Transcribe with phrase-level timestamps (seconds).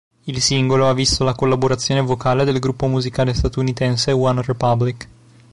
[0.23, 5.07] Il singolo ha visto la collaborazione vocale del gruppo musicale statunitense OneRepublic.